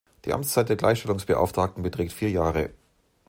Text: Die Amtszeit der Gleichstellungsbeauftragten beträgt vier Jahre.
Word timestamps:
Die 0.25 0.33
Amtszeit 0.33 0.67
der 0.67 0.77
Gleichstellungsbeauftragten 0.77 1.83
beträgt 1.83 2.11
vier 2.13 2.31
Jahre. 2.31 2.71